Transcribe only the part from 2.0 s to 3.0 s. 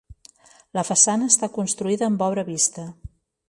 amb obra vista.